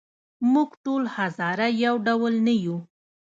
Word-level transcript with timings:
موږ 0.53 0.69
ټول 0.83 1.03
هزاره 1.15 1.67
یو 1.85 1.95
ډول 2.07 2.33
نه 2.47 2.53
یوو. 2.63 2.77